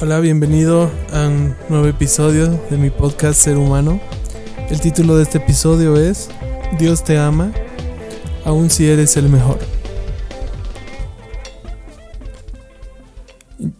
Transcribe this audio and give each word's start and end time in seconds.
Hola, 0.00 0.20
bienvenido 0.20 0.90
a 1.12 1.28
un 1.28 1.56
nuevo 1.70 1.86
episodio 1.86 2.60
de 2.68 2.76
mi 2.76 2.90
podcast 2.90 3.40
Ser 3.40 3.56
Humano. 3.56 3.98
El 4.68 4.78
título 4.82 5.16
de 5.16 5.22
este 5.22 5.38
episodio 5.38 5.96
es 5.96 6.28
Dios 6.78 7.02
te 7.02 7.16
ama, 7.16 7.50
aun 8.44 8.68
si 8.68 8.86
eres 8.86 9.16
el 9.16 9.30
mejor. 9.30 9.60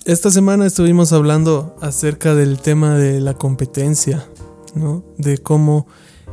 Esta 0.06 0.30
semana 0.30 0.64
estuvimos 0.64 1.12
hablando 1.12 1.76
acerca 1.82 2.34
del 2.34 2.60
tema 2.60 2.94
de 2.94 3.20
la 3.20 3.34
competencia, 3.34 4.24
¿no? 4.74 5.04
de 5.18 5.36
cómo, 5.36 5.86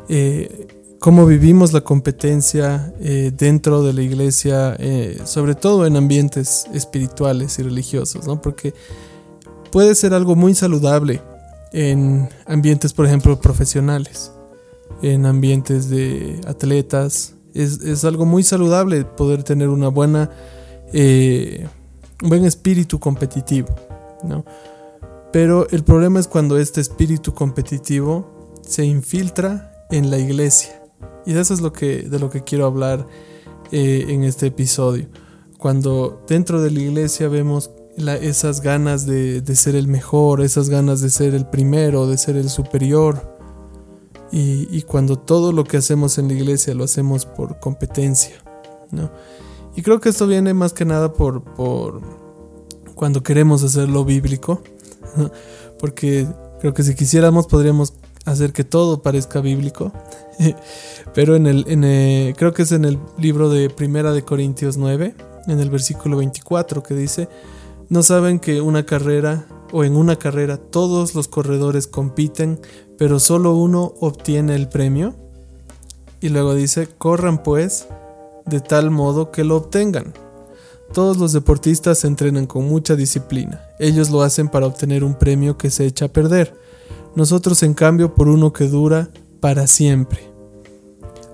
eh, 0.08 0.61
cómo 1.02 1.26
vivimos 1.26 1.74
la 1.74 1.82
competencia 1.82 2.94
eh, 3.00 3.32
dentro 3.36 3.82
de 3.82 3.92
la 3.92 4.04
iglesia, 4.04 4.76
eh, 4.78 5.20
sobre 5.26 5.56
todo 5.56 5.88
en 5.88 5.98
ambientes 5.98 6.68
espirituales 6.76 7.58
y 7.58 7.64
religiosos, 7.64 8.28
¿no? 8.28 8.40
porque 8.40 8.76
puede 9.72 9.96
ser 9.96 10.14
algo 10.14 10.36
muy 10.36 10.54
saludable 10.54 11.20
en 11.74 12.30
ambientes, 12.46 12.94
por 12.94 13.08
ejemplo, 13.08 13.42
profesionales, 13.42 14.32
en 15.02 15.26
ambientes 15.26 15.90
de 15.90 16.40
atletas. 16.46 17.34
Es, 17.56 18.06
algo 18.06 18.28
muy 18.28 18.44
saludable 18.44 19.04
poder 19.04 19.42
tener 19.42 19.70
una 19.70 19.88
buena, 19.88 20.30
eh, 20.94 21.68
un 22.22 22.30
buen 22.30 22.46
espíritu 22.46 23.00
competitivo, 23.00 23.70
¿no? 24.24 24.46
Pero 25.34 25.68
el 25.72 25.84
problema 25.84 26.20
es 26.20 26.28
cuando 26.28 26.60
este 26.60 26.80
espíritu 26.80 27.34
competitivo 27.34 28.60
se 28.62 28.86
infiltra 28.86 29.88
en 29.90 30.12
la 30.12 30.20
iglesia. 30.20 30.81
Y 31.26 31.34
de 31.34 31.42
eso 31.42 31.54
es 31.54 31.62
lo 31.62 31.72
que, 31.72 32.04
de 32.04 32.20
lo 32.20 32.30
que 32.30 32.44
quiero 32.44 32.66
hablar 32.66 33.06
eh, 33.72 34.06
en 34.10 34.24
este 34.24 34.48
episodio. 34.48 35.08
Cuando 35.58 36.24
dentro 36.28 36.62
de 36.62 36.72
la 36.72 36.80
iglesia 36.80 37.28
vemos 37.28 37.72
esas 37.98 38.62
ganas 38.62 39.06
de, 39.06 39.44
ser 39.56 39.76
el 39.76 39.88
mejor, 39.88 40.42
esas 40.42 40.70
ganas 40.70 41.02
de 41.02 41.10
ser 41.10 41.36
el 41.36 41.46
primero, 41.46 42.08
de 42.08 42.18
ser 42.18 42.36
el 42.38 42.50
superior. 42.50 43.30
Y, 44.34 44.82
cuando 44.84 45.18
todo 45.20 45.52
lo 45.52 45.66
que 45.66 45.76
hacemos 45.76 46.18
en 46.18 46.30
la 46.30 46.34
iglesia 46.34 46.74
lo 46.74 46.86
hacemos 46.86 47.26
por 47.26 47.60
competencia. 47.60 48.36
¿no? 48.92 49.12
Y 49.76 49.82
creo 49.82 50.00
que 50.00 50.10
esto 50.10 50.26
viene 50.26 50.54
más 50.54 50.72
que 50.72 50.86
nada 50.86 51.12
por, 51.12 51.44
por 51.44 52.02
cuando 52.96 53.24
queremos 53.24 53.64
hacer 53.64 53.90
lo 53.90 54.06
bíblico. 54.06 54.62
Porque 55.80 56.28
creo 56.60 56.74
que 56.74 56.84
si 56.84 56.96
quisiéramos 56.96 57.48
podríamos 57.48 57.94
hacer 58.26 58.54
que 58.54 58.64
todo 58.64 59.02
parezca 59.02 59.42
bíblico. 59.42 59.92
Pero 61.14 61.36
en 61.36 61.48
el, 61.48 61.66
en 61.68 61.84
el, 61.84 62.36
creo 62.36 62.54
que 62.54 62.64
es 62.64 62.72
en 62.72 62.86
el 62.86 63.00
libro 63.18 63.50
de 63.50 63.70
Primera 63.70 64.12
de 64.14 64.24
Corintios 64.24 64.78
9, 64.78 65.16
en 65.48 65.60
el 65.60 65.70
versículo 65.70 66.18
24, 66.18 66.84
que 66.84 66.94
dice, 66.94 67.28
¿No 67.92 68.04
saben 68.04 68.40
que 68.40 68.62
una 68.62 68.86
carrera 68.86 69.46
o 69.74 69.84
en 69.84 69.98
una 69.98 70.16
carrera 70.16 70.56
todos 70.56 71.14
los 71.14 71.28
corredores 71.28 71.88
compiten, 71.88 72.62
pero 72.98 73.20
solo 73.20 73.54
uno 73.54 73.96
obtiene 74.00 74.56
el 74.56 74.70
premio? 74.70 75.14
Y 76.22 76.30
luego 76.30 76.56
dice, 76.56 76.88
corran 76.98 77.44
pues 77.44 77.90
de 78.46 78.62
tal 78.62 78.92
modo 78.92 79.30
que 79.30 79.44
lo 79.44 79.58
obtengan. 79.58 80.14
Todos 80.94 81.18
los 81.18 81.34
deportistas 81.34 81.98
se 81.98 82.08
entrenan 82.08 82.48
con 82.48 82.66
mucha 82.66 82.96
disciplina. 82.96 83.62
Ellos 83.78 84.10
lo 84.10 84.22
hacen 84.22 84.48
para 84.48 84.68
obtener 84.68 85.04
un 85.04 85.16
premio 85.16 85.58
que 85.58 85.70
se 85.70 85.86
echa 85.86 86.06
a 86.06 86.14
perder. 86.14 86.56
Nosotros 87.16 87.64
en 87.64 87.74
cambio 87.74 88.16
por 88.16 88.28
uno 88.28 88.54
que 88.54 88.68
dura 88.68 89.10
para 89.40 89.68
siempre. 89.68 90.32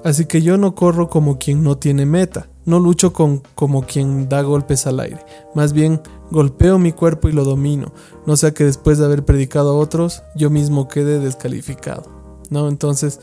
Así 0.03 0.25
que 0.25 0.41
yo 0.41 0.57
no 0.57 0.75
corro 0.75 1.09
como 1.09 1.37
quien 1.37 1.63
no 1.63 1.77
tiene 1.77 2.05
meta, 2.05 2.49
no 2.65 2.79
lucho 2.79 3.13
con, 3.13 3.41
como 3.55 3.83
quien 3.83 4.29
da 4.29 4.41
golpes 4.41 4.87
al 4.87 4.99
aire, 4.99 5.25
más 5.53 5.73
bien 5.73 6.01
Golpeo 6.29 6.77
mi 6.77 6.91
cuerpo 6.91 7.29
y 7.29 7.31
lo 7.31 7.45
domino, 7.45 7.93
no 8.25 8.35
sea 8.35 8.51
que 8.51 8.65
después 8.65 8.97
de 8.97 9.05
haber 9.05 9.23
predicado 9.23 9.71
a 9.71 9.77
otros, 9.77 10.23
yo 10.35 10.49
mismo 10.49 10.87
quede 10.87 11.19
descalificado. 11.19 12.03
¿no? 12.49 12.67
Entonces, 12.67 13.21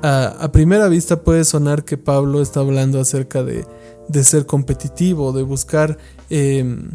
a, 0.00 0.50
primera 0.52 0.88
vista 0.88 1.22
puede 1.22 1.44
sonar 1.44 1.84
que 1.84 1.96
Pablo 1.96 2.40
está 2.40 2.60
hablando 2.60 3.00
acerca 3.00 3.42
de, 3.42 3.64
ser 4.22 4.46
competitivo, 4.46 5.32
de 5.32 5.42
buscar 5.42 5.98
em, 6.30 6.90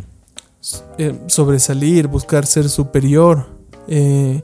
em, 0.97 1.19
sobresalir, 1.27 2.07
buscar 2.07 2.45
ser 2.45 2.69
superior, 2.69 3.47
eh, 3.87 4.41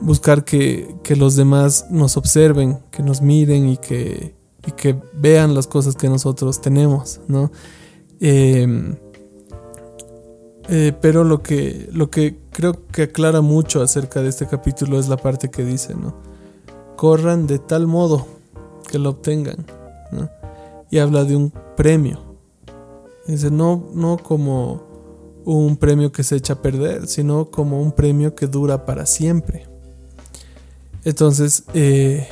buscar 0.00 0.44
que, 0.44 0.96
los 1.16 1.36
demás 1.36 1.86
nos 1.90 2.16
observen, 2.16 2.78
que 2.90 3.02
nos 3.02 3.20
miren 3.20 3.68
y 3.68 3.76
que, 3.76 4.34
y 4.66 4.72
que 4.72 4.96
vean 5.14 5.54
las 5.54 5.66
cosas 5.66 5.96
que 5.96 6.08
nosotros 6.08 6.60
tenemos, 6.60 7.20
¿no? 7.28 7.50
Em, 8.20 8.96
eh, 10.68 10.92
pero 11.00 11.24
lo 11.24 11.42
que, 11.42 11.88
lo 11.92 12.10
que 12.10 12.38
creo 12.52 12.86
que 12.86 13.02
aclara 13.02 13.40
mucho 13.40 13.82
acerca 13.82 14.22
de 14.22 14.28
este 14.28 14.46
capítulo 14.46 14.98
es 14.98 15.08
la 15.08 15.16
parte 15.16 15.50
que 15.50 15.64
dice, 15.64 15.94
¿no? 15.94 16.14
Corran 16.96 17.46
de 17.46 17.58
tal 17.58 17.86
modo 17.86 18.26
que 18.88 18.98
lo 18.98 19.10
obtengan, 19.10 19.66
¿no? 20.12 20.30
Y 20.90 20.98
habla 20.98 21.24
de 21.24 21.36
un 21.36 21.52
premio. 21.76 22.20
Dice, 23.26 23.50
no, 23.50 23.90
no 23.94 24.18
como 24.18 24.82
un 25.44 25.76
premio 25.76 26.12
que 26.12 26.22
se 26.22 26.36
echa 26.36 26.54
a 26.54 26.62
perder, 26.62 27.06
sino 27.06 27.50
como 27.50 27.80
un 27.80 27.92
premio 27.92 28.34
que 28.34 28.46
dura 28.46 28.84
para 28.84 29.06
siempre. 29.06 29.69
Entonces, 31.04 31.64
eh, 31.74 32.28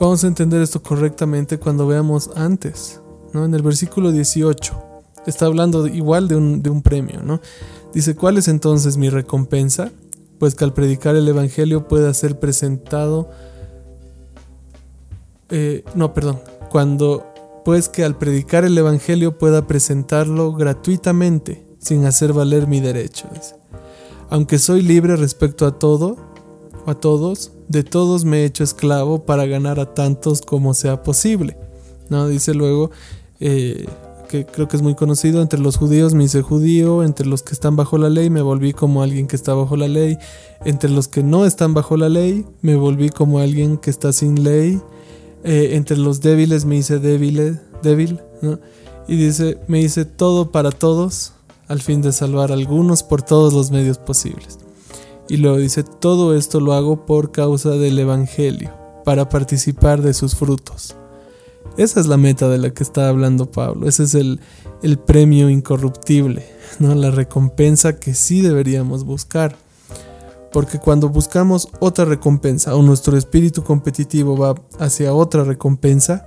vamos 0.00 0.24
a 0.24 0.26
entender 0.26 0.60
esto 0.60 0.82
correctamente 0.82 1.58
cuando 1.58 1.86
veamos 1.86 2.30
antes, 2.34 3.00
¿no? 3.32 3.44
En 3.44 3.54
el 3.54 3.62
versículo 3.62 4.12
18 4.12 4.92
está 5.26 5.46
hablando 5.46 5.86
igual 5.86 6.28
de 6.28 6.36
un, 6.36 6.82
premio, 6.82 7.22
¿no? 7.22 7.40
Dice, 7.92 8.14
¿cuál 8.16 8.38
es 8.38 8.48
entonces 8.48 8.96
mi 8.96 9.10
recompensa? 9.10 9.90
Pues 10.38 10.54
que 10.54 10.64
al 10.64 10.72
predicar 10.72 11.14
el 11.14 11.28
Evangelio 11.28 11.86
pueda 11.86 12.12
ser 12.14 12.38
presentado... 12.38 13.30
Eh, 15.50 15.84
no, 15.94 16.14
perdón. 16.14 16.40
Cuando... 16.70 17.26
Pues 17.64 17.88
que 17.88 18.02
al 18.02 18.18
predicar 18.18 18.64
el 18.64 18.76
Evangelio 18.76 19.38
pueda 19.38 19.68
presentarlo 19.68 20.52
gratuitamente, 20.52 21.64
sin 21.78 22.04
hacer 22.06 22.32
valer 22.32 22.66
mi 22.66 22.80
derecho. 22.80 23.28
Aunque 24.30 24.58
soy 24.58 24.82
libre 24.82 25.14
respecto 25.14 25.64
a 25.64 25.78
todo, 25.78 26.31
a 26.86 26.94
todos, 26.94 27.52
de 27.68 27.84
todos 27.84 28.24
me 28.24 28.42
he 28.42 28.44
hecho 28.44 28.64
esclavo 28.64 29.24
para 29.24 29.46
ganar 29.46 29.80
a 29.80 29.94
tantos 29.94 30.40
como 30.42 30.74
sea 30.74 31.02
posible. 31.02 31.56
¿No? 32.08 32.28
Dice 32.28 32.52
luego, 32.52 32.90
eh, 33.40 33.86
que 34.28 34.46
creo 34.46 34.66
que 34.66 34.76
es 34.76 34.82
muy 34.82 34.94
conocido, 34.94 35.42
entre 35.42 35.60
los 35.60 35.76
judíos 35.76 36.14
me 36.14 36.24
hice 36.24 36.40
judío, 36.40 37.02
entre 37.02 37.26
los 37.26 37.42
que 37.42 37.52
están 37.52 37.76
bajo 37.76 37.98
la 37.98 38.08
ley 38.08 38.30
me 38.30 38.40
volví 38.40 38.72
como 38.72 39.02
alguien 39.02 39.26
que 39.26 39.36
está 39.36 39.52
bajo 39.52 39.76
la 39.76 39.88
ley, 39.88 40.16
entre 40.64 40.88
los 40.88 41.06
que 41.06 41.22
no 41.22 41.44
están 41.44 41.74
bajo 41.74 41.98
la 41.98 42.08
ley 42.08 42.46
me 42.62 42.76
volví 42.76 43.10
como 43.10 43.40
alguien 43.40 43.76
que 43.76 43.90
está 43.90 44.10
sin 44.12 44.42
ley, 44.42 44.80
eh, 45.44 45.70
entre 45.72 45.98
los 45.98 46.22
débiles 46.22 46.64
me 46.64 46.76
hice 46.76 46.98
débil, 46.98 47.60
débil 47.82 48.20
y 49.06 49.16
dice, 49.16 49.58
me 49.66 49.80
hice 49.80 50.06
todo 50.06 50.50
para 50.50 50.70
todos, 50.70 51.32
al 51.68 51.82
fin 51.82 52.00
de 52.00 52.12
salvar 52.12 52.52
a 52.52 52.54
algunos 52.54 53.02
por 53.02 53.20
todos 53.20 53.52
los 53.52 53.70
medios 53.70 53.98
posibles. 53.98 54.58
Y 55.32 55.38
luego 55.38 55.56
dice, 55.56 55.82
todo 55.82 56.36
esto 56.36 56.60
lo 56.60 56.74
hago 56.74 57.06
por 57.06 57.32
causa 57.32 57.70
del 57.70 57.98
Evangelio, 57.98 58.70
para 59.02 59.30
participar 59.30 60.02
de 60.02 60.12
sus 60.12 60.34
frutos. 60.36 60.94
Esa 61.78 62.00
es 62.00 62.06
la 62.06 62.18
meta 62.18 62.50
de 62.50 62.58
la 62.58 62.68
que 62.74 62.82
está 62.82 63.08
hablando 63.08 63.50
Pablo. 63.50 63.88
Ese 63.88 64.02
es 64.02 64.14
el, 64.14 64.40
premio 65.06 65.48
incorruptible, 65.48 66.46
¿no? 66.80 66.94
la 66.94 67.10
recompensa 67.10 67.98
que 67.98 68.12
sí 68.12 68.42
deberíamos 68.42 69.06
buscar. 69.06 69.56
Porque 70.52 70.78
cuando 70.78 71.08
buscamos 71.08 71.70
otra 71.80 72.04
recompensa 72.04 72.76
o 72.76 72.82
nuestro 72.82 73.16
espíritu 73.16 73.64
competitivo 73.64 74.36
va 74.36 74.54
hacia 74.78 75.14
otra 75.14 75.44
recompensa, 75.44 76.26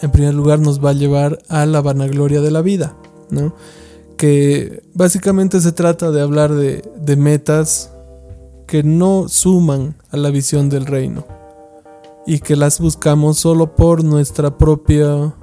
en 0.00 0.10
primer 0.10 0.32
lugar 0.32 0.58
nos 0.58 0.82
va 0.82 0.88
a 0.88 0.94
llevar 0.94 1.38
a 1.50 1.66
la 1.66 1.82
vanagloria 1.82 2.40
de 2.40 2.50
la 2.50 2.62
vida, 2.62 2.96
¿no? 3.28 3.52
Que 4.20 4.82
básicamente 4.92 5.62
se 5.62 5.72
trata 5.72 6.10
de 6.10 6.20
hablar 6.20 6.52
de, 6.52 7.16
metas 7.16 7.90
que 8.66 8.82
no 8.82 9.30
suman 9.30 9.96
a 10.10 10.18
la 10.18 10.28
visión 10.28 10.68
del 10.68 10.84
reino 10.84 11.24
y 12.26 12.40
que 12.40 12.54
las 12.54 12.80
buscamos 12.80 13.38
solo 13.38 13.74
por 13.74 14.04
nuestra 14.04 14.58
propia 14.58 15.34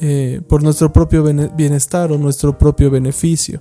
eh, 0.00 0.42
por 0.48 0.62
nuestro 0.62 0.92
propio 0.92 1.24
bienestar 1.24 2.12
o 2.12 2.18
nuestro 2.18 2.56
propio 2.56 2.88
beneficio. 2.88 3.60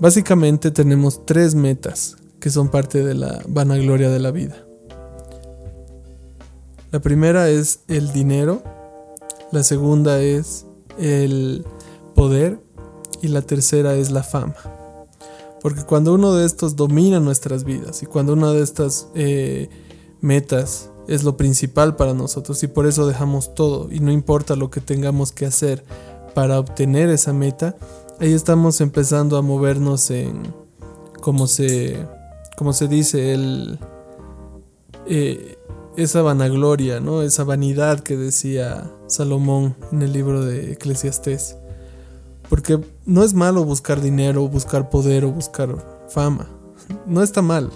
Básicamente 0.00 0.70
tenemos 0.70 1.24
tres 1.24 1.54
metas 1.54 2.18
que 2.38 2.50
son 2.50 2.68
parte 2.68 3.02
de 3.02 3.14
la 3.14 3.40
vanagloria 3.48 4.10
de 4.10 4.20
la 4.20 4.32
vida. 4.32 4.66
La 6.92 7.00
primera 7.00 7.48
es 7.48 7.80
el 7.88 8.12
dinero, 8.12 8.62
la 9.50 9.62
segunda 9.62 10.20
es 10.20 10.66
el 10.98 11.64
poder 12.14 12.65
y 13.22 13.28
la 13.28 13.42
tercera 13.42 13.94
es 13.94 14.10
la 14.10 14.22
fama. 14.22 14.56
Porque 15.60 15.82
cuando 15.82 16.14
uno 16.14 16.34
de 16.34 16.46
estos 16.46 16.76
domina 16.76 17.18
nuestras 17.20 17.64
vidas 17.64 18.02
y 18.02 18.06
cuando 18.06 18.34
una 18.34 18.52
de 18.52 18.62
estas 18.62 19.08
eh, 19.14 19.68
metas 20.20 20.90
es 21.08 21.24
lo 21.24 21.36
principal 21.36 21.96
para 21.96 22.14
nosotros 22.14 22.62
y 22.62 22.66
por 22.66 22.86
eso 22.86 23.06
dejamos 23.06 23.54
todo 23.54 23.88
y 23.90 24.00
no 24.00 24.12
importa 24.12 24.56
lo 24.56 24.70
que 24.70 24.80
tengamos 24.80 25.32
que 25.32 25.46
hacer 25.46 25.84
para 26.34 26.58
obtener 26.58 27.08
esa 27.08 27.32
meta, 27.32 27.76
ahí 28.20 28.32
estamos 28.32 28.80
empezando 28.80 29.38
a 29.38 29.42
movernos 29.42 30.10
en, 30.10 30.42
como 31.20 31.46
se, 31.46 32.06
se 32.72 32.88
dice, 32.88 33.32
el, 33.32 33.78
eh, 35.06 35.56
esa 35.96 36.22
vanagloria, 36.22 37.00
¿no? 37.00 37.22
esa 37.22 37.44
vanidad 37.44 38.00
que 38.00 38.16
decía 38.16 38.90
Salomón 39.06 39.76
en 39.92 40.02
el 40.02 40.12
libro 40.12 40.44
de 40.44 40.72
Eclesiastés. 40.72 41.56
Porque 42.48 42.80
no 43.04 43.22
es 43.22 43.34
malo 43.34 43.64
buscar 43.64 44.00
dinero, 44.00 44.48
buscar 44.48 44.90
poder 44.90 45.24
o 45.24 45.32
buscar 45.32 46.04
fama. 46.08 46.48
No 47.06 47.22
está 47.22 47.42
mal 47.42 47.70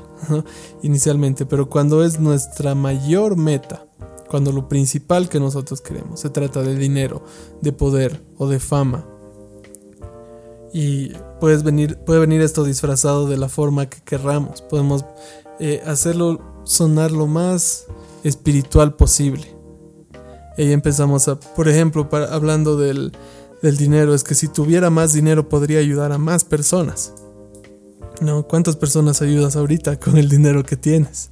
inicialmente, 0.82 1.46
pero 1.46 1.68
cuando 1.68 2.04
es 2.04 2.20
nuestra 2.20 2.74
mayor 2.74 3.36
meta, 3.36 3.86
cuando 4.28 4.52
lo 4.52 4.68
principal 4.68 5.28
que 5.28 5.40
nosotros 5.40 5.80
queremos 5.80 6.20
se 6.20 6.30
trata 6.30 6.62
de 6.62 6.76
dinero, 6.76 7.24
de 7.60 7.72
poder 7.72 8.22
o 8.38 8.48
de 8.48 8.60
fama. 8.60 9.04
Y 10.72 11.12
puedes 11.40 11.64
venir, 11.64 11.98
puede 11.98 12.20
venir 12.20 12.40
esto 12.40 12.62
disfrazado 12.62 13.26
de 13.26 13.36
la 13.36 13.48
forma 13.48 13.86
que 13.86 14.00
querramos. 14.02 14.62
Podemos 14.62 15.04
eh, 15.58 15.82
hacerlo 15.84 16.40
sonar 16.62 17.10
lo 17.10 17.26
más 17.26 17.86
espiritual 18.22 18.94
posible. 18.94 19.56
Y 20.56 20.72
empezamos 20.72 21.26
a, 21.26 21.40
por 21.40 21.68
ejemplo, 21.68 22.08
hablando 22.30 22.76
del, 22.76 23.12
del 23.62 23.76
dinero, 23.76 24.14
es 24.14 24.24
que 24.24 24.34
si 24.34 24.48
tuviera 24.48 24.90
más 24.90 25.12
dinero 25.12 25.48
podría 25.48 25.78
ayudar 25.80 26.12
a 26.12 26.18
más 26.18 26.44
personas. 26.44 27.12
¿No? 28.20 28.46
¿Cuántas 28.46 28.76
personas 28.76 29.22
ayudas 29.22 29.56
ahorita 29.56 29.98
con 29.98 30.18
el 30.18 30.28
dinero 30.28 30.62
que 30.62 30.76
tienes? 30.76 31.30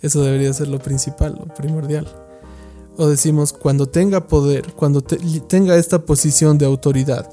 Eso 0.00 0.22
debería 0.22 0.52
ser 0.52 0.68
lo 0.68 0.78
principal, 0.78 1.34
lo 1.38 1.52
primordial. 1.54 2.06
O 2.96 3.08
decimos, 3.08 3.52
cuando 3.52 3.88
tenga 3.88 4.26
poder, 4.26 4.72
cuando 4.74 5.02
tenga 5.02 5.76
esta 5.76 6.06
posición 6.06 6.58
de 6.58 6.64
autoridad, 6.64 7.28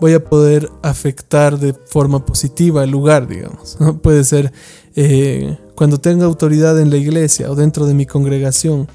voy 0.00 0.12
a 0.12 0.24
poder 0.24 0.68
afectar 0.82 1.58
de 1.58 1.72
forma 1.72 2.24
positiva 2.24 2.84
el 2.84 2.90
lugar, 2.90 3.28
digamos. 3.28 3.78
Puede 4.02 4.24
ser 4.24 4.52
eh, 4.96 5.56
cuando 5.74 5.98
tenga 5.98 6.26
autoridad 6.26 6.78
en 6.80 6.90
la 6.90 6.96
iglesia 6.96 7.50
o 7.50 7.54
dentro 7.54 7.86
de 7.86 7.94
mi 7.94 8.06
congregación. 8.06 8.88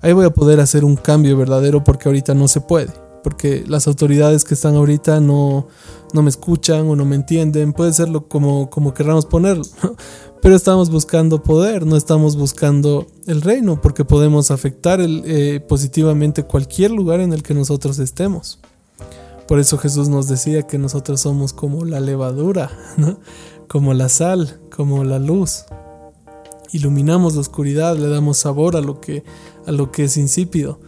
Ahí 0.00 0.12
voy 0.12 0.26
a 0.26 0.30
poder 0.30 0.60
hacer 0.60 0.84
un 0.84 0.96
cambio 0.96 1.36
verdadero 1.36 1.82
porque 1.84 2.08
ahorita 2.08 2.34
no 2.34 2.48
se 2.48 2.60
puede 2.60 3.01
porque 3.22 3.64
las 3.66 3.86
autoridades 3.86 4.44
que 4.44 4.54
están 4.54 4.74
ahorita 4.74 5.20
no, 5.20 5.68
no 6.12 6.22
me 6.22 6.30
escuchan 6.30 6.88
o 6.88 6.96
no 6.96 7.04
me 7.04 7.16
entienden, 7.16 7.72
puede 7.72 7.92
serlo 7.92 8.28
como, 8.28 8.68
como 8.70 8.94
querramos 8.94 9.26
ponerlo, 9.26 9.64
pero 10.42 10.56
estamos 10.56 10.90
buscando 10.90 11.42
poder, 11.42 11.86
no 11.86 11.96
estamos 11.96 12.36
buscando 12.36 13.06
el 13.26 13.42
reino, 13.42 13.80
porque 13.80 14.04
podemos 14.04 14.50
afectar 14.50 15.00
eh, 15.00 15.60
positivamente 15.66 16.42
cualquier 16.42 16.90
lugar 16.90 17.20
en 17.20 17.32
el 17.32 17.42
que 17.42 17.54
nosotros 17.54 17.98
estemos. 17.98 18.58
Por 19.46 19.58
eso 19.58 19.78
Jesús 19.78 20.08
nos 20.08 20.28
decía 20.28 20.62
que 20.62 20.78
nosotros 20.78 21.20
somos 21.20 21.52
como 21.52 21.84
la 21.84 22.00
levadura, 22.00 22.70
como 23.68 23.94
la 23.94 24.08
sal, 24.08 24.60
como 24.74 25.04
la 25.04 25.18
luz. 25.18 25.64
Iluminamos 26.72 27.34
la 27.34 27.42
oscuridad, 27.42 27.96
le 27.96 28.08
damos 28.08 28.38
sabor 28.38 28.76
a 28.76 28.80
lo 28.80 29.00
que, 29.00 29.24
a 29.66 29.72
lo 29.72 29.92
que 29.92 30.04
es 30.04 30.16
insípido. 30.16 30.80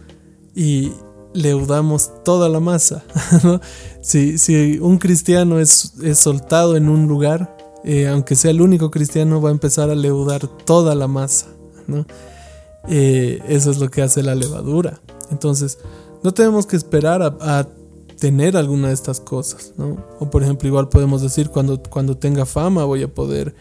Y, 0.55 0.93
leudamos 1.35 2.11
toda 2.23 2.49
la 2.49 2.59
masa. 2.59 3.03
si, 4.01 4.79
un 4.79 4.97
cristiano 4.97 5.59
es, 5.59 5.93
soltado 6.13 6.75
en 6.77 6.89
un 6.89 7.07
lugar, 7.07 7.55
eh, 7.83 8.07
aunque 8.07 8.35
sea 8.35 8.51
el 8.51 8.61
único 8.61 8.89
cristiano, 8.89 9.41
va 9.41 9.49
a 9.49 9.51
empezar 9.51 9.89
a 9.89 9.95
leudar 9.95 10.47
toda 10.47 10.95
la 10.95 11.07
masa. 11.07 11.47
Eh, 12.87 13.41
eso 13.47 13.69
es 13.69 13.79
lo 13.79 13.89
que 13.89 14.01
hace 14.01 14.23
la 14.23 14.35
levadura. 14.35 14.99
Entonces, 15.31 15.77
no 16.23 16.33
tenemos 16.33 16.65
que 16.65 16.75
esperar 16.75 17.21
a, 17.21 17.67
tener 18.19 18.55
alguna 18.55 18.87
de 18.87 18.93
estas 18.93 19.19
cosas. 19.19 19.73
O 20.19 20.29
por 20.29 20.41
ejemplo, 20.41 20.69
igual 20.69 20.87
podemos 20.87 21.21
decir, 21.21 21.49
cuando, 21.49 21.83
cuando 21.83 22.17
tenga 22.17 22.45
fama 22.45 22.85
voy 22.85 23.03
a 23.03 23.13
poder 23.13 23.53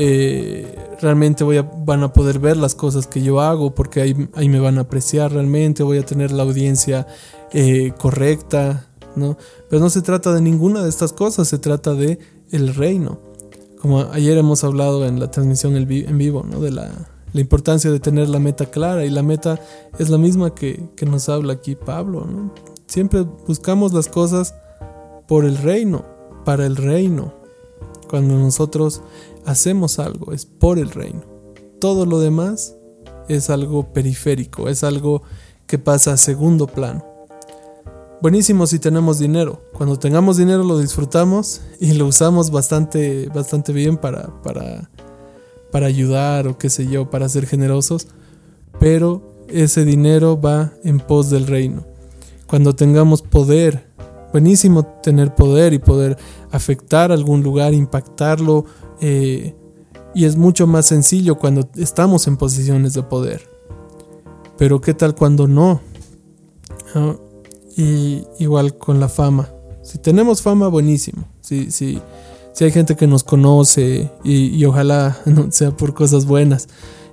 eh, 0.00 0.94
realmente 1.00 1.42
voy 1.42 1.56
a, 1.56 1.62
van 1.62 2.04
a 2.04 2.12
poder 2.12 2.38
ver 2.38 2.56
las 2.56 2.76
cosas 2.76 3.08
que 3.08 3.20
yo 3.20 3.40
hago 3.40 3.74
porque 3.74 4.00
ahí, 4.00 4.28
ahí 4.34 4.48
me 4.48 4.60
van 4.60 4.78
a 4.78 4.82
apreciar 4.82 5.32
realmente, 5.32 5.82
voy 5.82 5.98
a 5.98 6.06
tener 6.06 6.30
la 6.30 6.44
audiencia 6.44 7.08
eh, 7.52 7.92
correcta, 7.98 8.86
¿no? 9.16 9.36
Pero 9.68 9.82
no 9.82 9.90
se 9.90 10.00
trata 10.00 10.32
de 10.32 10.40
ninguna 10.40 10.84
de 10.84 10.88
estas 10.88 11.12
cosas, 11.12 11.48
se 11.48 11.58
trata 11.58 11.94
de 11.94 12.20
el 12.52 12.76
reino. 12.76 13.18
Como 13.82 14.02
ayer 14.12 14.38
hemos 14.38 14.62
hablado 14.62 15.04
en 15.04 15.18
la 15.18 15.32
transmisión 15.32 15.76
en 15.76 16.16
vivo, 16.16 16.46
¿no? 16.48 16.60
De 16.60 16.70
la, 16.70 16.92
la 17.32 17.40
importancia 17.40 17.90
de 17.90 17.98
tener 17.98 18.28
la 18.28 18.38
meta 18.38 18.66
clara 18.66 19.04
y 19.04 19.10
la 19.10 19.24
meta 19.24 19.60
es 19.98 20.10
la 20.10 20.18
misma 20.18 20.54
que, 20.54 20.90
que 20.94 21.06
nos 21.06 21.28
habla 21.28 21.54
aquí 21.54 21.74
Pablo. 21.74 22.24
Siempre 22.86 23.26
buscamos 23.48 23.92
las 23.92 24.06
cosas 24.06 24.54
por 25.26 25.44
el 25.44 25.58
reino, 25.58 26.04
para 26.44 26.66
el 26.66 26.76
reino. 26.76 27.34
Cuando 28.08 28.38
nosotros 28.38 29.02
hacemos 29.48 29.98
algo, 29.98 30.32
es 30.32 30.44
por 30.44 30.78
el 30.78 30.90
reino. 30.90 31.22
Todo 31.80 32.06
lo 32.06 32.20
demás 32.20 32.76
es 33.28 33.50
algo 33.50 33.92
periférico, 33.92 34.68
es 34.68 34.84
algo 34.84 35.22
que 35.66 35.78
pasa 35.78 36.12
a 36.12 36.16
segundo 36.16 36.66
plano. 36.66 37.04
Buenísimo 38.20 38.66
si 38.66 38.78
tenemos 38.78 39.18
dinero. 39.18 39.62
Cuando 39.72 39.98
tengamos 39.98 40.36
dinero 40.36 40.64
lo 40.64 40.78
disfrutamos 40.78 41.60
y 41.80 41.92
lo 41.94 42.06
usamos 42.06 42.50
bastante, 42.50 43.28
bastante 43.28 43.72
bien 43.72 43.96
para, 43.96 44.42
para, 44.42 44.90
para 45.70 45.86
ayudar 45.86 46.48
o 46.48 46.58
qué 46.58 46.68
sé 46.68 46.86
yo, 46.86 47.10
para 47.10 47.28
ser 47.28 47.46
generosos. 47.46 48.08
Pero 48.80 49.22
ese 49.48 49.84
dinero 49.84 50.40
va 50.40 50.72
en 50.84 50.98
pos 51.00 51.30
del 51.30 51.46
reino. 51.46 51.84
Cuando 52.46 52.74
tengamos 52.74 53.22
poder, 53.22 53.88
buenísimo 54.32 54.84
tener 54.84 55.34
poder 55.34 55.72
y 55.72 55.78
poder 55.78 56.18
afectar 56.50 57.12
algún 57.12 57.42
lugar, 57.42 57.72
impactarlo, 57.72 58.64
eh, 59.00 59.54
y 60.14 60.24
es 60.24 60.36
mucho 60.36 60.66
más 60.66 60.86
sencillo 60.86 61.36
cuando 61.36 61.68
estamos 61.76 62.26
en 62.26 62.36
posiciones 62.36 62.94
de 62.94 63.02
poder. 63.02 63.48
Pero 64.56 64.80
¿qué 64.80 64.94
tal 64.94 65.14
cuando 65.14 65.46
no? 65.46 65.80
Y 67.76 68.24
igual 68.38 68.76
con 68.76 68.98
la 68.98 69.08
fama. 69.08 69.48
Si 69.82 69.98
tenemos 69.98 70.42
fama, 70.42 70.68
buenísimo. 70.68 71.24
Si, 71.40 71.70
si, 71.70 72.00
si 72.52 72.64
hay 72.64 72.72
gente 72.72 72.96
que 72.96 73.06
nos 73.06 73.22
conoce 73.22 74.10
y, 74.24 74.64
ojalá 74.64 75.16
no 75.26 75.52
sea 75.52 75.70
por 75.70 75.94
cosas 75.94 76.26
buenas, 76.26 76.68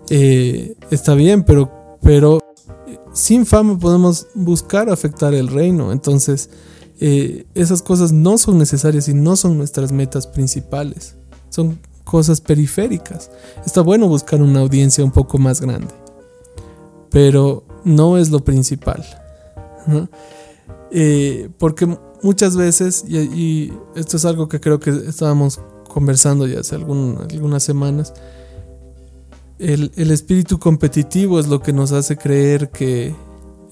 eh, 0.09 0.75
está 0.89 1.13
bien, 1.13 1.43
pero, 1.43 1.97
pero 2.01 2.43
sin 3.13 3.45
fama 3.45 3.77
podemos 3.77 4.27
buscar 4.33 4.89
afectar 4.89 5.33
el 5.33 5.47
reino. 5.47 5.91
Entonces, 5.91 6.49
eh, 6.99 7.45
esas 7.53 7.81
cosas 7.81 8.11
no 8.11 8.37
son 8.37 8.57
necesarias 8.57 9.07
y 9.07 9.13
no 9.13 9.35
son 9.35 9.57
nuestras 9.57 9.91
metas 9.91 10.27
principales. 10.27 11.15
Son 11.55 11.79
cosas 12.03 12.41
periféricas. 12.41 13.31
Está 13.65 13.79
bueno 13.79 14.09
buscar 14.09 14.41
una 14.41 14.59
audiencia 14.59 15.05
un 15.05 15.11
poco 15.11 15.37
más 15.37 15.61
grande, 15.61 15.93
pero 17.09 17.63
no 17.85 18.17
es 18.17 18.29
lo 18.29 18.43
principal. 18.43 19.05
Eh, 20.91 21.47
porque 21.57 21.97
muchas 22.21 22.57
veces, 22.57 23.05
y, 23.07 23.71
esto 23.95 24.17
es 24.17 24.25
algo 24.25 24.49
que 24.49 24.59
creo 24.59 24.81
que 24.81 24.89
estábamos 24.89 25.61
conversando 25.87 26.45
ya 26.45 26.59
hace 26.59 26.75
algunas 26.75 27.63
semanas, 27.63 28.11
el, 29.57 30.11
espíritu 30.11 30.59
competitivo 30.59 31.39
es 31.39 31.47
lo 31.47 31.61
que 31.61 31.71
nos 31.71 31.93
hace 31.93 32.17
creer 32.17 32.69
que, 32.69 33.15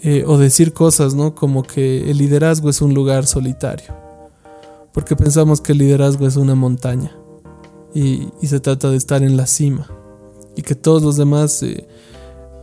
eh, 0.02 0.24
o 0.26 0.38
decir 0.38 0.72
cosas, 0.72 1.16
¿no? 1.16 1.36
Como 1.36 1.64
que 1.64 2.10
el 2.10 2.18
liderazgo 2.18 2.70
es 2.70 2.80
un 2.82 2.94
lugar 2.94 3.28
solitario, 3.28 3.94
porque 4.94 5.18
pensamos 5.18 5.60
que 5.60 5.74
el 5.74 5.80
liderazgo 5.80 6.26
es 6.26 6.38
una 6.38 6.56
montaña 6.56 7.18
y, 7.94 8.28
se 8.46 8.60
trata 8.60 8.90
de 8.90 8.98
estar 8.98 9.24
en 9.24 9.38
la 9.38 9.48
cima 9.48 9.88
y 10.56 10.62
que 10.62 10.76
todos 10.76 11.02
los 11.02 11.18
demás 11.18 11.62
eh, 11.64 11.88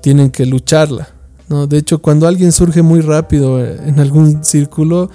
tienen 0.02 0.30
que 0.30 0.46
lucharla. 0.46 1.08
¿no? 1.49 1.66
De 1.66 1.78
hecho, 1.78 2.00
cuando 2.00 2.26
alguien 2.26 2.52
surge 2.52 2.82
muy 2.82 3.00
rápido 3.00 3.64
eh, 3.64 3.80
en 3.87 3.99
algún 4.00 4.44
círculo, 4.44 5.10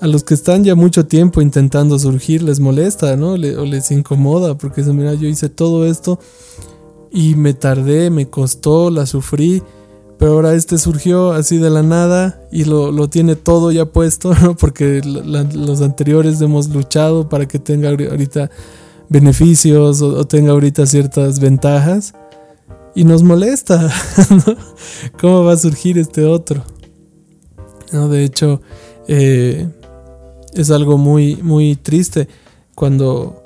a 0.00 0.06
los 0.06 0.24
que 0.24 0.34
están 0.34 0.62
ya 0.62 0.74
mucho 0.74 1.06
tiempo 1.06 1.40
intentando 1.40 1.98
surgir 1.98 2.42
les 2.42 2.60
molesta 2.60 3.16
¿no? 3.16 3.30
o 3.32 3.36
les 3.36 3.90
incomoda 3.90 4.56
porque 4.58 4.82
dicen, 4.82 4.96
mira, 4.96 5.14
yo 5.14 5.26
hice 5.26 5.48
todo 5.48 5.86
esto 5.86 6.18
y 7.10 7.34
me 7.34 7.54
tardé, 7.54 8.10
me 8.10 8.28
costó, 8.28 8.90
la 8.90 9.06
sufrí. 9.06 9.62
Pero 10.18 10.32
ahora 10.32 10.54
este 10.54 10.78
surgió 10.78 11.32
así 11.32 11.58
de 11.58 11.68
la 11.68 11.82
nada 11.82 12.40
y 12.50 12.64
lo, 12.64 13.08
tiene 13.08 13.36
todo 13.36 13.70
ya 13.70 13.84
puesto, 13.84 14.34
porque 14.58 15.02
los 15.04 15.82
anteriores 15.82 16.40
hemos 16.40 16.68
luchado 16.68 17.28
para 17.28 17.46
que 17.46 17.58
tenga 17.58 17.90
ahorita 17.90 18.50
beneficios 19.08 20.02
o, 20.02 20.26
tenga 20.26 20.52
ahorita 20.52 20.86
ciertas 20.86 21.40
ventajas 21.40 22.14
y 22.94 23.04
nos 23.04 23.22
molesta. 23.22 23.90
¿Cómo 25.20 25.44
va 25.44 25.52
a 25.52 25.56
surgir 25.56 25.98
este 25.98 26.24
otro? 26.24 26.64
¿No? 27.92 28.08
De 28.08 28.24
hecho, 28.24 28.60
eh, 29.08 29.68
es 30.54 30.70
algo 30.70 30.98
muy, 30.98 31.36
muy 31.36 31.76
triste 31.76 32.28
cuando, 32.74 33.42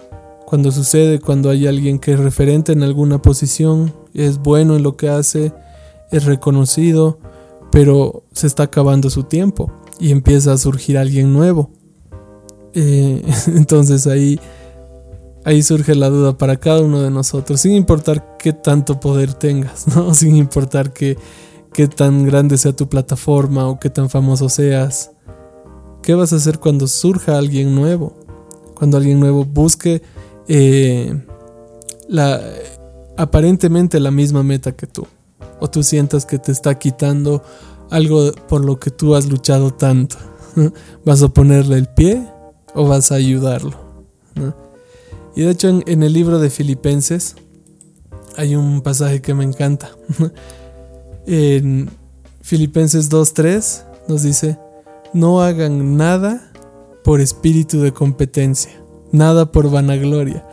cuando 0.47 0.71
sucede, 0.71 1.21
cuando 1.21 1.51
hay 1.51 1.67
alguien 1.67 1.99
que 1.99 2.13
es 2.13 2.21
referente 2.21 2.73
en 2.73 2.83
alguna 2.83 3.21
posición, 3.21 3.93
es 4.15 4.39
bueno 4.39 4.77
en 4.77 4.83
lo 4.83 4.97
que 4.97 5.09
hace, 5.09 5.53
es 6.11 6.25
reconocido, 6.25 7.19
pero 7.71 8.25
se 8.33 8.47
está 8.47 8.65
acabando 8.65 9.11
su 9.11 9.25
tiempo 9.25 9.73
y 9.99 10.11
empieza 10.11 10.53
a 10.53 10.59
surgir 10.59 10.99
alguien 10.99 11.33
nuevo. 11.33 11.71
Eh, 12.75 13.23
entonces 13.49 14.07
ahí, 14.07 14.41
ahí 15.45 15.63
surge 15.63 15.95
la 15.95 16.09
duda 16.09 16.37
para 16.37 16.57
cada 16.57 16.83
uno 16.83 17.01
de 17.03 17.11
nosotros, 17.11 17.61
sin 17.61 17.73
importar 17.73 18.37
qué 18.39 18.53
tanto 18.53 19.01
poder 19.01 19.35
tengas, 19.35 19.87
¿no? 19.95 20.15
sin 20.15 20.37
importar 20.37 20.93
qué, 20.93 21.17
qué 21.73 21.89
tan 21.89 22.25
grande 22.25 22.59
sea 22.59 22.73
tu 22.73 22.89
plataforma 22.89 23.69
o 23.69 23.79
qué 23.79 23.91
tan 23.91 24.11
famoso 24.11 24.49
seas. 24.49 25.13
¿Qué 26.03 26.15
vas 26.15 26.33
a 26.33 26.37
hacer 26.37 26.59
cuando 26.59 26.87
surja 26.87 27.37
alguien 27.37 27.75
nuevo? 27.75 28.15
Cuando 28.75 28.97
alguien 28.97 29.21
nuevo 29.21 29.45
busque 29.45 30.03
eh, 30.49 31.15
la, 32.09 32.41
aparentemente 33.17 34.01
la 34.01 34.11
misma 34.11 34.43
meta 34.43 34.73
que 34.73 34.87
tú. 34.87 35.07
O 35.61 35.69
tú 35.69 35.83
sientas 35.83 36.25
que 36.25 36.39
te 36.39 36.53
está 36.53 36.79
quitando 36.79 37.43
algo 37.91 38.33
por 38.49 38.65
lo 38.65 38.81
que 38.81 38.91
tú 38.91 39.15
has 39.15 39.27
luchado 39.27 39.73
tanto. 39.73 40.17
¿Vas 41.05 41.23
a 41.23 41.29
ponerle 41.29 41.77
el 41.77 41.87
pie 41.87 42.27
o 42.75 42.89
vas 42.89 43.13
a 43.13 43.17
ayudarlo? 43.17 43.91
Y 45.35 45.43
de 45.43 45.51
hecho 45.51 45.69
en, 45.69 46.03
el 46.03 46.13
libro 46.13 46.39
de 46.39 46.51
Filipenses 46.51 47.37
hay 48.37 48.57
un 48.57 48.83
pasaje 48.83 49.21
que 49.21 49.35
me 49.35 49.45
encanta. 49.45 49.91
en 51.27 51.91
Filipenses 52.43 53.11
2.3 53.11 53.85
nos 54.09 54.23
dice, 54.23 54.59
no 55.13 55.41
hagan 55.43 55.97
nada 55.97 56.51
por 57.05 57.21
espíritu 57.21 57.81
de 57.81 57.93
competencia, 57.93 58.73
nada 59.13 59.53
por 59.53 59.71
vanagloria. 59.71 60.47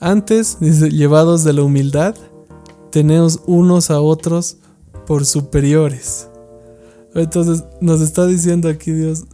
Antes, 0.00 0.58
dice, 0.60 0.90
llevados 0.90 1.44
de 1.44 1.52
la 1.52 1.62
humildad, 1.62 2.14
tenemos 2.90 3.40
unos 3.46 3.90
a 3.90 4.00
otros 4.00 4.58
por 5.06 5.24
superiores. 5.24 6.28
Entonces 7.14 7.64
nos 7.80 8.00
está 8.00 8.26
diciendo 8.26 8.68
aquí 8.68 8.90
Dios, 8.90 9.24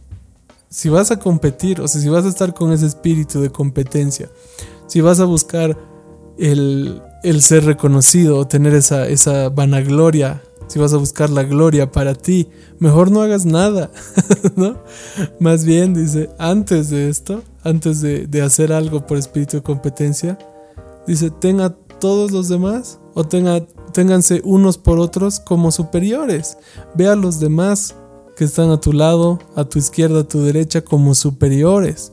si 0.69 0.89
vas 0.89 1.11
a 1.11 1.19
competir, 1.19 1.81
o 1.81 1.87
sea, 1.87 1.99
si 1.99 2.09
vas 2.09 2.25
a 2.25 2.29
estar 2.29 2.53
con 2.53 2.71
ese 2.71 2.85
espíritu 2.85 3.41
de 3.41 3.51
competencia, 3.51 4.29
si 4.91 4.99
vas 4.99 5.21
a 5.21 5.25
buscar 5.25 5.77
el, 6.37 7.01
ser 7.39 7.63
reconocido 7.63 8.37
o 8.37 8.45
tener 8.45 8.73
esa, 8.73 9.07
esa 9.07 9.47
vanagloria, 9.47 10.43
si 10.67 10.79
vas 10.79 10.91
a 10.91 10.97
buscar 10.97 11.29
la 11.29 11.43
gloria 11.43 11.93
para 11.93 12.13
ti, 12.13 12.49
mejor 12.77 13.09
no 13.09 13.21
hagas 13.21 13.45
nada, 13.45 13.89
¿no? 14.57 14.75
Más 15.39 15.63
bien, 15.63 15.93
dice, 15.93 16.29
antes 16.37 16.89
de 16.89 17.07
esto, 17.07 17.41
antes 17.63 18.01
de, 18.01 18.27
de 18.27 18.41
hacer 18.41 18.73
algo 18.73 19.07
por 19.07 19.17
espíritu 19.17 19.55
de 19.55 19.63
competencia, 19.63 20.37
dice, 21.07 21.29
tenga 21.29 21.69
todos 22.01 22.31
los 22.31 22.49
demás 22.49 22.99
o 23.13 23.23
tenga, 23.23 23.65
ténganse 23.93 24.41
unos 24.43 24.77
por 24.77 24.99
otros 24.99 25.39
como 25.39 25.71
superiores. 25.71 26.57
Ve 26.95 27.07
a 27.07 27.15
los 27.15 27.39
demás 27.39 27.95
que 28.35 28.43
están 28.43 28.71
a 28.71 28.81
tu 28.81 28.91
lado, 28.91 29.39
a 29.55 29.63
tu 29.63 29.79
izquierda, 29.79 30.19
a 30.19 30.27
tu 30.27 30.41
derecha 30.41 30.81
como 30.81 31.15
superiores, 31.15 32.11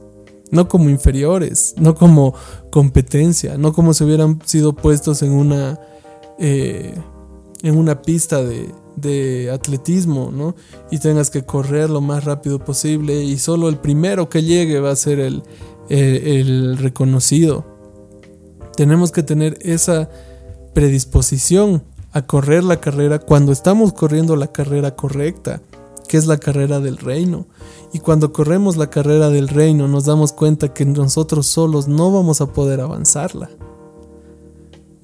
no 0.51 0.69
como 0.69 0.91
inferiores, 0.91 1.75
no 1.79 1.95
como 1.95 2.35
competencia, 2.71 3.59
no 3.59 3.73
como 3.73 3.95
si 3.95 4.05
hubieran 4.05 4.41
sido 4.45 4.75
puestos 4.75 5.23
en 5.23 5.33
una, 5.33 5.79
eh, 6.39 6.95
en 7.63 7.77
una 7.77 8.03
pista 8.03 8.43
de, 8.43 8.73
de 8.97 9.51
atletismo, 9.51 10.31
¿no? 10.33 10.55
Y 10.91 10.99
tengas 10.99 11.31
que 11.31 11.45
correr 11.45 11.91
lo 11.91 12.01
más 12.01 12.25
rápido 12.25 12.59
posible 12.59 13.23
y 13.23 13.39
solo 13.39 13.69
el 13.69 13.79
primero 13.79 14.29
que 14.29 14.43
llegue 14.43 14.81
va 14.81 14.91
a 14.91 14.97
ser 14.97 15.21
el, 15.21 15.43
el 15.89 16.79
reconocido. 16.79 17.65
Tenemos 18.77 19.11
que 19.11 19.23
tener 19.23 19.59
esa 19.63 20.09
predisposición 20.75 21.83
a 22.13 22.23
correr 22.23 22.65
la 22.65 22.81
carrera 22.81 23.19
cuando 23.19 23.53
estamos 23.53 23.93
corriendo 23.93 24.37
la 24.37 24.49
carrera 24.49 24.95
correcta, 24.95 25.61
que 26.09 26.17
es 26.17 26.27
la 26.27 26.39
carrera 26.39 26.81
del 26.81 26.97
reino. 26.97 27.47
Y 27.93 28.01
cuando 28.01 28.33
corremos 28.33 28.77
la 28.77 28.91
carrera 28.91 29.31
del 29.31 29.49
reino 29.49 29.87
nos 29.87 30.07
damos 30.07 30.33
cuenta 30.33 30.75
que 30.75 30.85
nosotros 30.85 31.47
solos 31.47 31.87
no 31.87 32.11
vamos 32.11 32.41
a 32.41 32.53
poder 32.53 32.81
avanzarla. 32.81 33.51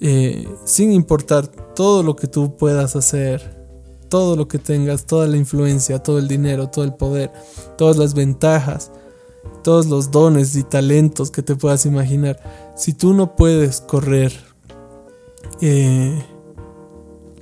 Eh, 0.01 0.47
sin 0.65 0.91
importar 0.91 1.47
todo 1.47 2.03
lo 2.03 2.15
que 2.15 2.27
tú 2.27 2.57
puedas 2.57 2.95
hacer, 2.95 3.55
todo 4.09 4.35
lo 4.35 4.47
que 4.47 4.59
tengas, 4.59 5.05
toda 5.05 5.27
la 5.27 5.37
influencia, 5.37 5.99
todo 5.99 6.19
el 6.19 6.27
dinero, 6.27 6.69
todo 6.69 6.85
el 6.85 6.93
poder, 6.93 7.31
todas 7.77 7.97
las 7.97 8.13
ventajas, 8.13 8.91
todos 9.63 9.87
los 9.87 10.11
dones 10.11 10.55
y 10.55 10.63
talentos 10.63 11.31
que 11.31 11.41
te 11.41 11.55
puedas 11.55 11.85
imaginar. 11.85 12.39
Si 12.75 12.93
tú 12.93 13.13
no 13.13 13.35
puedes 13.35 13.81
correr 13.81 14.33
eh, 15.61 16.23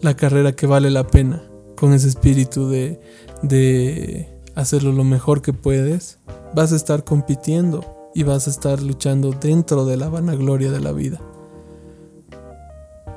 la 0.02 0.16
carrera 0.16 0.56
que 0.56 0.68
vale 0.68 0.90
la 0.90 1.08
pena 1.08 1.44
con 1.76 1.92
ese 1.92 2.08
espíritu 2.08 2.70
de, 2.70 3.00
de 3.44 4.34
hacerlo 4.56 4.92
lo 4.92 5.04
mejor 5.04 5.42
que 5.42 5.54
puedes, 5.54 6.20
vas 6.56 6.74
a 6.74 6.76
estar 6.76 7.04
compitiendo 7.04 7.86
y 8.16 8.24
vas 8.24 8.48
a 8.48 8.50
estar 8.50 8.82
luchando 8.82 9.32
dentro 9.32 9.86
de 9.86 9.98
la 9.98 10.10
vanagloria 10.10 10.72
de 10.72 10.80
la 10.80 10.92
vida. 10.92 11.22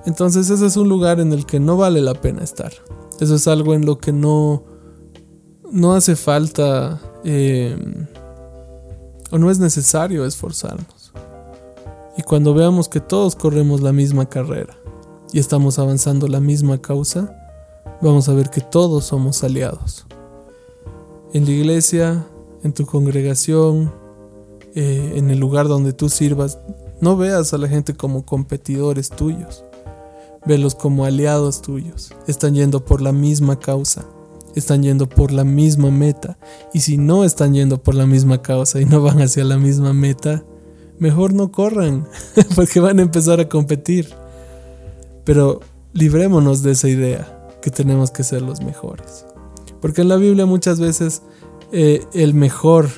Entonces 0.04 0.50
ese 0.50 0.66
es 0.66 0.76
un 0.76 0.88
lugar 0.88 1.20
en 1.20 1.32
el 1.32 1.46
que 1.46 1.58
no 1.58 1.76
vale 1.76 2.00
la 2.00 2.14
pena 2.14 2.42
estar. 2.42 2.72
Eso 3.20 3.34
es 3.34 3.48
algo 3.48 3.74
en 3.74 3.86
lo 3.86 3.98
que 3.98 4.12
no, 4.12 4.64
no 5.70 5.94
hace 5.94 6.16
falta 6.16 7.00
eh, 7.24 7.76
o 9.30 9.38
no 9.38 9.50
es 9.50 9.58
necesario 9.58 10.24
esforzarnos. 10.24 11.12
Y 12.16 12.22
cuando 12.22 12.54
veamos 12.54 12.88
que 12.88 13.00
todos 13.00 13.36
corremos 13.36 13.80
la 13.80 13.92
misma 13.92 14.26
carrera 14.26 14.76
y 15.32 15.38
estamos 15.38 15.78
avanzando 15.78 16.28
la 16.28 16.40
misma 16.40 16.78
causa, 16.78 17.36
vamos 18.00 18.28
a 18.28 18.32
ver 18.32 18.48
que 18.48 18.60
todos 18.60 19.04
somos 19.04 19.42
aliados. 19.44 20.06
En 21.32 21.44
la 21.44 21.50
iglesia, 21.50 22.26
en 22.62 22.72
tu 22.72 22.86
congregación, 22.86 23.92
eh, 24.74 25.12
en 25.16 25.30
el 25.30 25.38
lugar 25.38 25.68
donde 25.68 25.92
tú 25.92 26.08
sirvas, 26.08 26.58
no 27.00 27.16
veas 27.16 27.52
a 27.52 27.58
la 27.58 27.68
gente 27.68 27.94
como 27.94 28.24
competidores 28.24 29.10
tuyos. 29.10 29.64
Velos 30.46 30.74
como 30.74 31.04
aliados 31.04 31.62
tuyos. 31.62 32.14
Están 32.26 32.54
yendo 32.54 32.84
por 32.84 33.00
la 33.02 33.12
misma 33.12 33.58
causa 33.58 34.06
están 34.56 34.82
yendo 34.82 35.08
por 35.08 35.32
la 35.32 35.44
misma 35.44 35.90
meta. 35.90 36.38
Y 36.72 36.80
si 36.80 36.96
no 36.96 37.24
están 37.24 37.54
yendo 37.54 37.82
por 37.82 37.94
la 37.94 38.06
misma 38.06 38.42
causa 38.42 38.80
y 38.80 38.86
no 38.86 39.02
van 39.02 39.20
hacia 39.20 39.44
la 39.44 39.58
misma 39.58 39.92
meta, 39.92 40.42
mejor 40.98 41.34
no 41.34 41.52
corran, 41.52 42.08
porque 42.56 42.80
van 42.80 42.98
a 42.98 43.02
empezar 43.02 43.38
a 43.38 43.48
competir. 43.48 44.08
Pero 45.24 45.60
librémonos 45.92 46.62
de 46.62 46.72
esa 46.72 46.88
idea, 46.88 47.50
que 47.60 47.70
tenemos 47.70 48.10
que 48.10 48.24
ser 48.24 48.42
los 48.42 48.62
mejores. 48.62 49.26
Porque 49.86 50.02
en 50.02 50.08
la 50.08 50.16
Biblia 50.16 50.46
muchas 50.46 50.80
veces 50.80 51.22
eh, 51.70 52.04
el 52.12 52.34
mejor, 52.34 52.88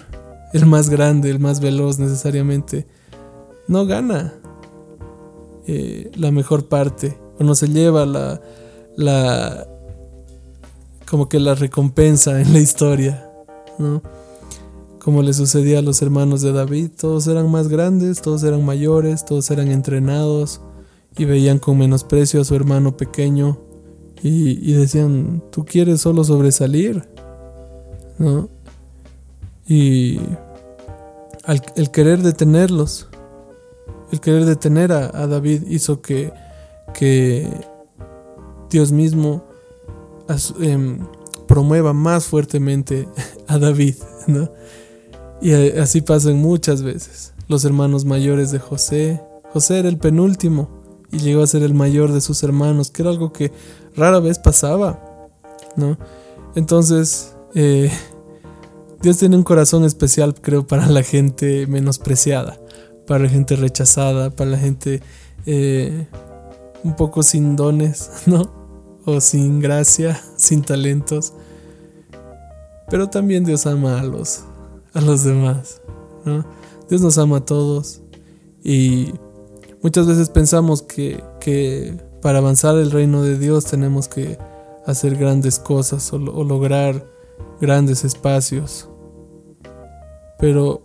el 0.54 0.64
más 0.64 0.88
grande, 0.88 1.28
el 1.28 1.38
más 1.38 1.60
veloz 1.60 1.98
necesariamente, 1.98 2.86
no 3.66 3.84
gana 3.84 4.32
eh, 5.66 6.10
la 6.16 6.30
mejor 6.30 6.66
parte 6.66 7.18
o 7.38 7.44
no 7.44 7.54
se 7.54 7.68
lleva 7.68 8.06
la, 8.06 8.40
la, 8.96 9.68
como 11.10 11.28
que 11.28 11.40
la 11.40 11.54
recompensa 11.54 12.40
en 12.40 12.54
la 12.54 12.58
historia, 12.58 13.30
¿no? 13.78 14.00
Como 14.98 15.20
le 15.20 15.34
sucedía 15.34 15.80
a 15.80 15.82
los 15.82 16.00
hermanos 16.00 16.40
de 16.40 16.52
David, 16.52 16.92
todos 16.98 17.26
eran 17.26 17.50
más 17.50 17.68
grandes, 17.68 18.22
todos 18.22 18.42
eran 18.44 18.64
mayores, 18.64 19.26
todos 19.26 19.50
eran 19.50 19.70
entrenados 19.70 20.62
y 21.18 21.26
veían 21.26 21.58
con 21.58 21.76
menosprecio 21.76 22.40
a 22.40 22.44
su 22.44 22.54
hermano 22.54 22.96
pequeño 22.96 23.67
y, 24.22 24.72
decían, 24.72 25.42
tú 25.50 25.64
quieres 25.64 26.00
solo 26.00 26.24
sobresalir, 26.24 27.04
¿no? 28.18 28.48
Y 29.66 30.18
el 31.76 31.90
querer 31.90 32.22
detenerlos, 32.22 33.08
el 34.10 34.20
querer 34.20 34.44
detener 34.44 34.92
a, 34.92 35.06
a 35.06 35.26
David 35.26 35.62
hizo 35.68 36.00
que, 36.00 36.32
que 36.94 37.48
Dios 38.70 38.92
mismo 38.92 39.48
Em, 40.60 40.98
promueva 41.46 41.94
más 41.94 42.26
fuertemente 42.26 43.08
a 43.46 43.58
David, 43.58 43.94
¿no? 44.26 44.50
Y 45.40 45.52
así 45.52 46.02
pasan 46.02 46.36
muchas 46.36 46.82
veces. 46.82 47.32
Los 47.48 47.64
hermanos 47.64 48.04
mayores 48.04 48.50
de 48.50 48.58
José. 48.58 49.22
José 49.52 49.78
era 49.78 49.88
el 49.88 49.96
penúltimo 49.96 50.77
y 51.10 51.18
llegó 51.18 51.42
a 51.42 51.46
ser 51.46 51.62
el 51.62 51.74
mayor 51.74 52.12
de 52.12 52.20
sus 52.20 52.42
hermanos, 52.42 52.90
que 52.90 53.02
era 53.02 53.10
algo 53.10 53.32
que 53.32 53.52
rara 53.96 54.20
vez 54.20 54.38
pasaba, 54.38 55.02
¿no? 55.76 55.98
Entonces, 56.54 57.34
eh, 57.54 57.90
Dios 59.00 59.18
tiene 59.18 59.36
un 59.36 59.44
corazón 59.44 59.84
especial, 59.84 60.34
creo, 60.34 60.66
para 60.66 60.86
la 60.86 61.02
gente 61.02 61.66
menospreciada, 61.66 62.60
para 63.06 63.24
la 63.24 63.30
gente 63.30 63.56
rechazada, 63.56 64.30
para 64.30 64.50
la 64.50 64.58
gente 64.58 65.02
eh, 65.46 66.06
un 66.84 66.96
poco 66.96 67.22
sin 67.22 67.56
dones, 67.56 68.10
¿no? 68.26 68.58
o 69.04 69.20
sin 69.20 69.60
gracia, 69.60 70.20
sin 70.36 70.62
talentos. 70.62 71.32
Pero 72.90 73.08
también 73.08 73.44
Dios 73.44 73.66
ama 73.66 74.00
a 74.00 74.04
los, 74.04 74.44
a 74.94 75.00
los 75.00 75.24
demás. 75.24 75.80
Dios 76.88 77.00
nos 77.00 77.16
ama 77.16 77.38
a 77.38 77.44
todos 77.44 78.02
y 78.62 79.14
muchas 79.82 80.06
veces 80.06 80.30
pensamos 80.30 80.82
que, 80.82 81.22
que 81.40 81.94
para 82.20 82.38
avanzar 82.38 82.76
el 82.76 82.90
reino 82.90 83.22
de 83.22 83.38
Dios 83.38 83.64
tenemos 83.64 84.08
que 84.08 84.38
hacer 84.86 85.16
grandes 85.16 85.58
cosas 85.58 86.12
o, 86.12 86.18
lograr 86.18 87.06
grandes 87.60 88.04
espacios. 88.04 88.88
Pero 90.38 90.82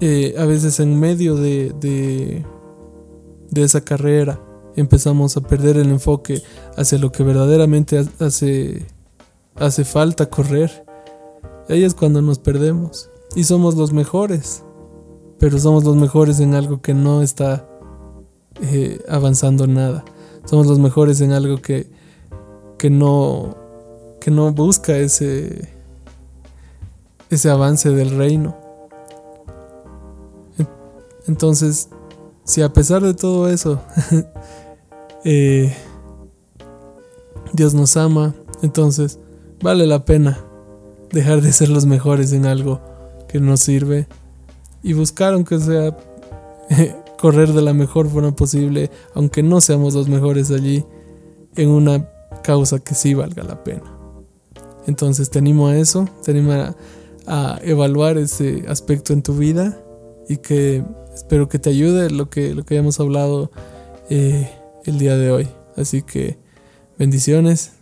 eh, 0.00 0.34
a 0.38 0.46
veces 0.46 0.80
en 0.80 0.98
medio 0.98 1.36
de, 1.36 1.74
de, 1.80 3.62
esa 3.62 3.82
carrera 3.82 4.40
empezamos 4.76 5.36
a 5.36 5.42
perder 5.42 5.76
el 5.76 5.90
enfoque 5.90 6.42
hacia 6.76 6.98
lo 6.98 7.12
que 7.12 7.22
verdaderamente 7.22 8.02
hace, 8.18 8.86
hace 9.56 9.84
falta 9.84 10.30
correr. 10.30 10.86
Ahí 11.68 11.84
es 11.84 11.94
cuando 11.94 12.22
nos 12.22 12.38
perdemos. 12.38 13.10
Y 13.36 13.44
somos 13.44 13.76
los 13.76 13.92
mejores. 13.92 14.64
Pero 15.40 15.58
somos 15.58 15.82
los 15.82 15.96
mejores 15.96 16.38
en 16.38 16.54
algo 16.54 16.80
que 16.80 16.94
no 16.94 17.22
está 17.22 17.66
eh, 18.60 19.02
avanzando 19.08 19.66
nada. 19.66 20.04
Somos 20.44 20.68
los 20.68 20.78
mejores 20.78 21.20
en 21.20 21.32
algo 21.32 21.60
que, 21.60 21.90
que 22.78 22.90
no 22.90 23.56
que 24.20 24.30
no 24.30 24.52
busca 24.52 24.96
ese 24.98 25.70
ese 27.30 27.48
avance 27.48 27.90
del 27.90 28.16
reino. 28.16 28.56
Entonces, 31.26 31.88
si 32.44 32.60
a 32.60 32.72
pesar 32.72 33.02
de 33.02 33.14
todo 33.14 33.48
eso 33.48 33.80
eh, 35.24 35.74
Dios 37.52 37.72
nos 37.72 37.96
ama, 37.96 38.34
entonces 38.62 39.18
vale 39.62 39.86
la 39.86 40.04
pena 40.04 40.44
dejar 41.12 41.40
de 41.40 41.52
ser 41.52 41.68
los 41.68 41.86
mejores 41.86 42.32
en 42.32 42.46
algo 42.46 42.80
que 43.28 43.40
nos 43.40 43.60
sirve 43.60 44.06
y 44.82 44.92
buscar 44.92 45.34
aunque 45.34 45.58
sea 45.58 45.96
correr 47.18 47.52
de 47.52 47.62
la 47.62 47.74
mejor 47.74 48.08
forma 48.08 48.34
posible, 48.34 48.90
aunque 49.14 49.42
no 49.42 49.60
seamos 49.60 49.94
los 49.94 50.08
mejores 50.08 50.50
allí, 50.50 50.84
en 51.56 51.68
una 51.68 52.08
causa 52.42 52.78
que 52.78 52.94
sí 52.94 53.14
valga 53.14 53.42
la 53.42 53.62
pena. 53.62 53.82
Entonces 54.86 55.30
te 55.30 55.38
animo 55.38 55.68
a 55.68 55.76
eso, 55.76 56.08
te 56.24 56.30
animo 56.30 56.52
a, 56.52 56.74
evaluar 57.62 58.18
ese 58.18 58.64
aspecto 58.66 59.12
en 59.12 59.22
tu 59.22 59.34
vida 59.34 59.80
y 60.28 60.38
que 60.38 60.82
espero 61.14 61.48
que 61.48 61.60
te 61.60 61.70
ayude 61.70 62.10
lo 62.10 62.28
que, 62.28 62.54
lo 62.56 62.64
que 62.64 62.74
hayamos 62.74 62.98
hablado 62.98 63.52
eh, 64.08 64.50
el 64.84 64.98
día 64.98 65.16
de 65.16 65.30
hoy. 65.30 65.48
Así 65.76 66.02
que 66.02 66.38
bendiciones. 66.98 67.72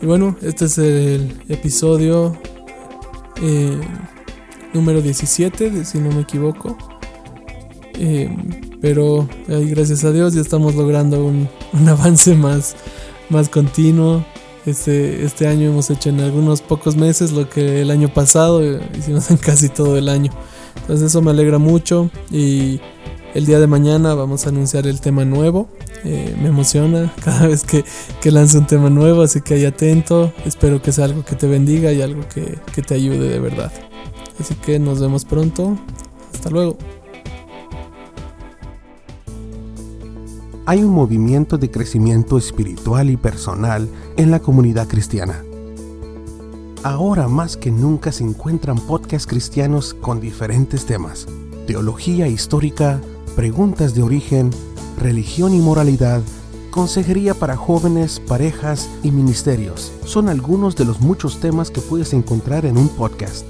Y 0.00 0.06
bueno, 0.06 0.36
este 0.40 0.66
es 0.66 0.78
el 0.78 1.42
episodio. 1.48 2.38
Eh, 3.42 3.80
número 4.72 5.00
17, 5.02 5.84
si 5.84 5.98
no 5.98 6.10
me 6.10 6.22
equivoco. 6.22 6.76
Eh, 7.98 8.30
pero 8.80 9.26
gracias 9.46 10.04
a 10.04 10.12
Dios 10.12 10.34
ya 10.34 10.42
estamos 10.42 10.74
logrando 10.74 11.24
un, 11.24 11.48
avance 11.88 12.34
más, 12.34 12.76
más 13.30 13.48
continuo. 13.48 14.24
Este, 14.66 15.24
este 15.24 15.46
año 15.46 15.70
hemos 15.70 15.90
hecho 15.90 16.08
en 16.08 16.20
algunos 16.20 16.60
pocos 16.60 16.96
meses 16.96 17.30
lo 17.30 17.48
que 17.48 17.82
el 17.82 17.90
año 17.90 18.12
pasado 18.12 18.62
hicimos 18.98 19.30
en 19.30 19.36
casi 19.38 19.68
todo 19.68 19.96
el 19.96 20.08
año. 20.08 20.32
Entonces 20.80 21.06
eso 21.06 21.22
me 21.22 21.30
alegra 21.30 21.58
mucho 21.58 22.10
y 22.30 22.80
el 23.36 23.44
día 23.44 23.60
de 23.60 23.66
mañana 23.66 24.14
vamos 24.14 24.46
a 24.46 24.48
anunciar 24.48 24.86
el 24.86 25.02
tema 25.02 25.26
nuevo. 25.26 25.68
Eh, 26.04 26.34
me 26.40 26.48
emociona 26.48 27.12
cada 27.24 27.46
vez 27.46 27.64
que, 27.64 27.84
que 28.22 28.30
lance 28.30 28.56
un 28.56 28.66
tema 28.66 28.88
nuevo, 28.88 29.20
así 29.20 29.42
que 29.42 29.54
ahí 29.54 29.66
atento. 29.66 30.32
Espero 30.46 30.80
que 30.80 30.90
sea 30.90 31.04
algo 31.04 31.22
que 31.22 31.36
te 31.36 31.46
bendiga 31.46 31.92
y 31.92 32.00
algo 32.00 32.22
que, 32.32 32.58
que 32.74 32.80
te 32.80 32.94
ayude 32.94 33.28
de 33.28 33.38
verdad. 33.38 33.70
Así 34.40 34.54
que 34.54 34.78
nos 34.78 35.00
vemos 35.00 35.26
pronto. 35.26 35.76
Hasta 36.32 36.48
luego. 36.48 36.78
Hay 40.64 40.82
un 40.82 40.94
movimiento 40.94 41.58
de 41.58 41.70
crecimiento 41.70 42.38
espiritual 42.38 43.10
y 43.10 43.18
personal 43.18 43.86
en 44.16 44.30
la 44.30 44.40
comunidad 44.40 44.88
cristiana. 44.88 45.44
Ahora 46.82 47.28
más 47.28 47.58
que 47.58 47.70
nunca 47.70 48.12
se 48.12 48.24
encuentran 48.24 48.78
podcasts 48.78 49.26
cristianos 49.26 49.92
con 49.92 50.20
diferentes 50.20 50.86
temas. 50.86 51.26
Teología 51.66 52.28
histórica, 52.28 53.00
preguntas 53.36 53.94
de 53.94 54.02
origen, 54.02 54.50
religión 54.98 55.52
y 55.54 55.58
moralidad, 55.58 56.22
consejería 56.70 57.34
para 57.34 57.54
jóvenes, 57.54 58.18
parejas 58.18 58.88
y 59.02 59.10
ministerios. 59.10 59.92
Son 60.06 60.30
algunos 60.30 60.74
de 60.74 60.86
los 60.86 61.00
muchos 61.00 61.38
temas 61.38 61.70
que 61.70 61.82
puedes 61.82 62.14
encontrar 62.14 62.64
en 62.64 62.78
un 62.78 62.88
podcast. 62.88 63.44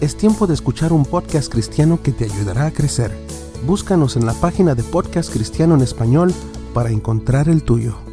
Es 0.00 0.16
tiempo 0.16 0.46
de 0.46 0.54
escuchar 0.54 0.94
un 0.94 1.04
podcast 1.04 1.52
cristiano 1.52 2.00
que 2.02 2.12
te 2.12 2.24
ayudará 2.24 2.66
a 2.66 2.70
crecer. 2.70 3.12
Búscanos 3.66 4.16
en 4.16 4.24
la 4.24 4.32
página 4.32 4.74
de 4.74 4.82
Podcast 4.82 5.30
Cristiano 5.30 5.74
en 5.74 5.82
Español 5.82 6.32
para 6.72 6.90
encontrar 6.90 7.48
el 7.48 7.62
tuyo. 7.62 8.07